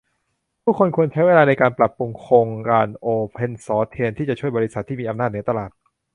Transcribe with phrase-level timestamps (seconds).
[0.63, 5.71] ผู้คนควรใช้เวลาในการปรับปรุงโครงการโอเพนซอร์ซแทนที่จะช่วย บริษัท ที่มีอำนาจเหนือตลาด